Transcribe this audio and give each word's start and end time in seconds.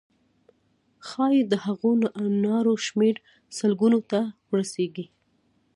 ښایي 1.07 1.41
د 1.51 1.53
هغو 1.65 1.91
نارو 2.45 2.73
شمېر 2.87 3.15
سلګونو 3.57 3.99
ته 4.11 4.19
ورسیږي. 4.49 5.05